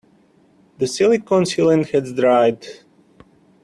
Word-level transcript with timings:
The 0.79 0.87
silicon 0.87 1.43
sealant 1.43 1.91
has 1.91 2.11
dried. 2.11 2.65